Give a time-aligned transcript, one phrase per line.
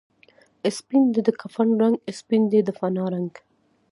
[0.77, 3.31] سپین دی د کفن رنګ، سپین دی د فنا رنګ